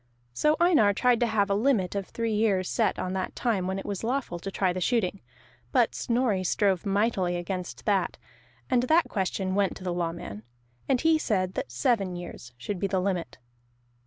So 0.33 0.57
Einar 0.59 0.93
tried 0.95 1.19
to 1.19 1.27
have 1.27 1.47
a 1.51 1.53
limit 1.53 1.93
of 1.93 2.07
three 2.07 2.33
years 2.33 2.67
set 2.67 2.97
on 2.97 3.13
that 3.13 3.35
time 3.35 3.67
when 3.67 3.77
it 3.77 3.85
was 3.85 4.03
lawful 4.03 4.39
to 4.39 4.49
try 4.49 4.73
the 4.73 4.81
shooting; 4.81 5.21
but 5.71 5.93
Snorri 5.93 6.43
strove 6.43 6.87
mightily 6.87 7.35
against 7.35 7.85
that, 7.85 8.17
and 8.67 8.81
that 8.81 9.09
question 9.09 9.53
went 9.53 9.77
to 9.77 9.83
the 9.83 9.93
Lawman, 9.93 10.41
and 10.89 11.01
he 11.01 11.19
said 11.19 11.53
that 11.53 11.71
seven 11.71 12.15
years 12.15 12.51
should 12.57 12.79
be 12.79 12.87
the 12.87 12.99
limit. 12.99 13.37